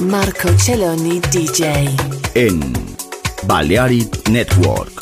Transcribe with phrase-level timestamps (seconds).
[0.00, 1.88] Marco Celloni DJ.
[2.34, 2.72] En
[3.46, 4.92] Balearic Network,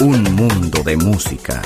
[0.00, 1.60] un mundo de música.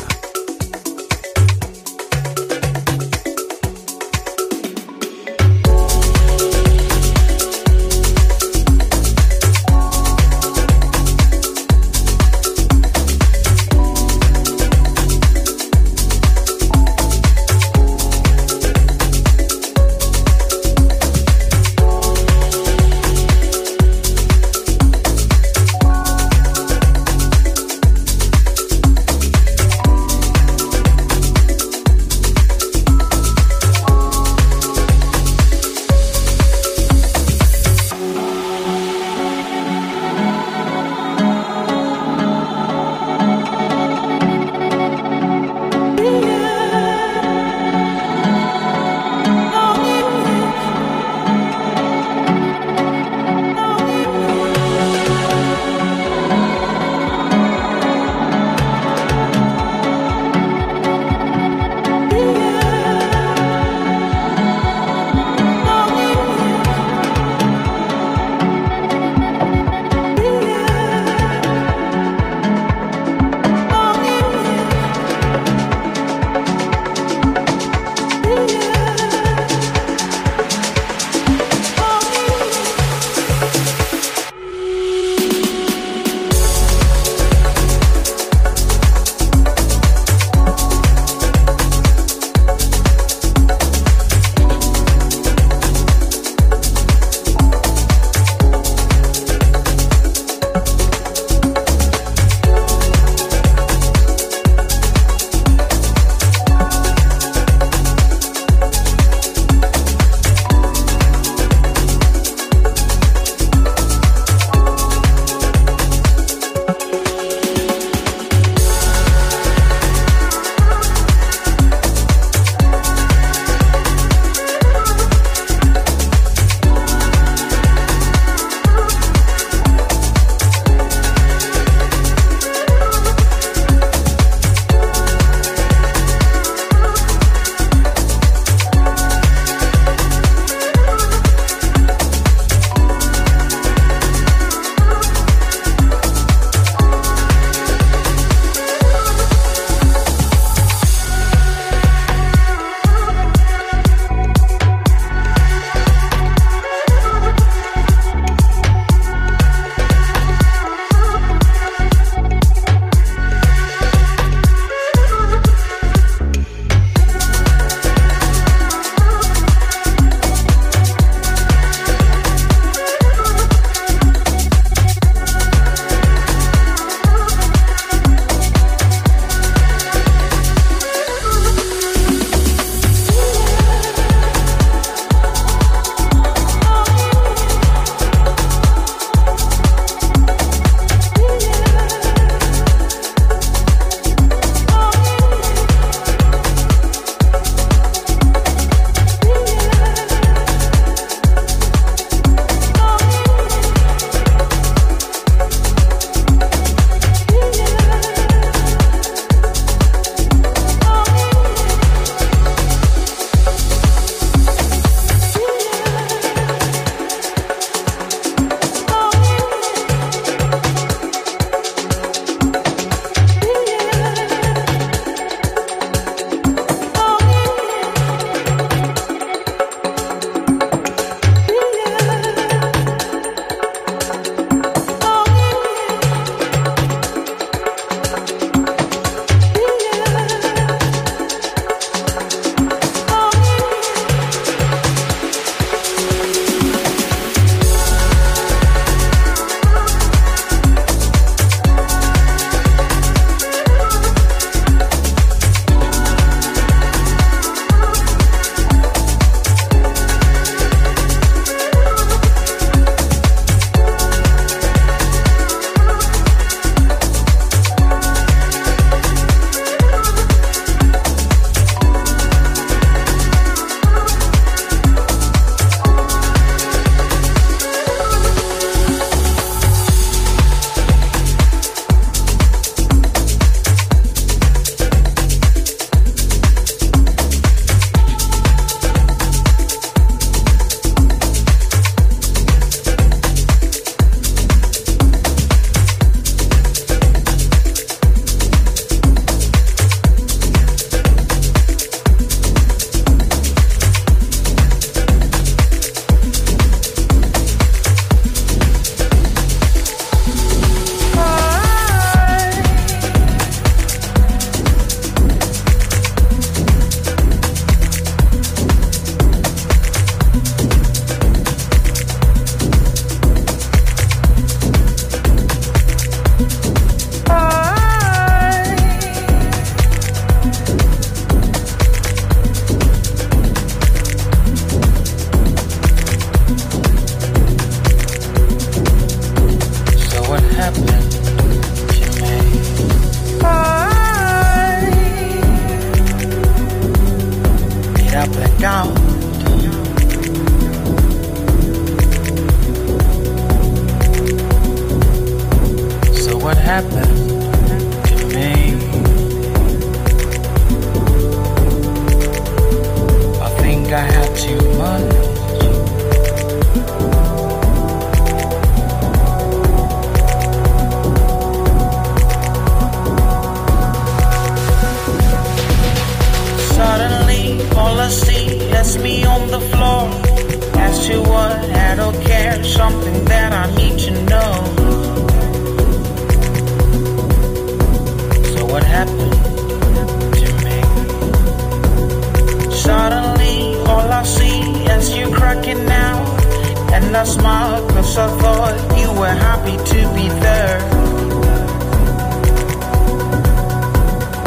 [397.43, 400.81] cause I thought you were happy to be there.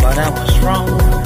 [0.01, 1.22] But I was wrong.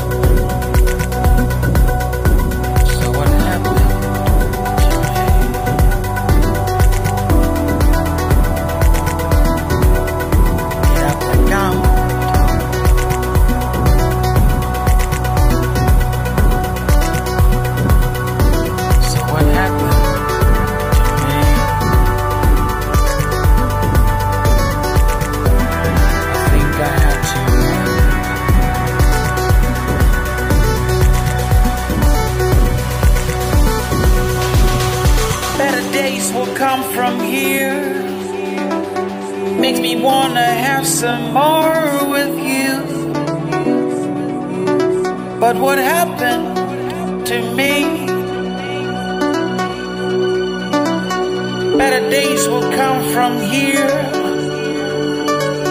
[45.47, 47.73] But what happened to me?
[51.77, 53.87] Better days will come from here.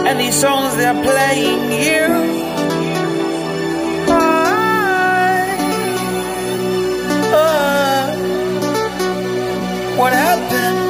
[0.06, 2.08] And these songs they're playing here.
[7.42, 8.16] Uh,
[9.98, 10.80] what happened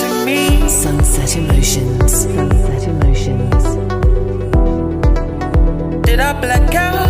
[0.00, 0.68] to me.
[0.68, 2.22] Sunset emotions.
[2.22, 3.64] Sunset emotions.
[6.04, 7.09] Did I black out?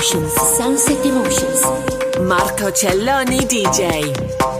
[0.00, 1.62] Emotions, Sunset Emotions.
[2.22, 4.59] Marco Celloni DJ.